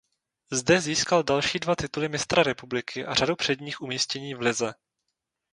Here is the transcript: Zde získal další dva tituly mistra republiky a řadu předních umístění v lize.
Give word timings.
Zde 0.51 0.81
získal 0.81 1.23
další 1.23 1.59
dva 1.59 1.75
tituly 1.75 2.09
mistra 2.09 2.43
republiky 2.43 3.05
a 3.05 3.13
řadu 3.13 3.35
předních 3.35 3.81
umístění 3.81 4.33
v 4.33 4.41
lize. 4.41 4.73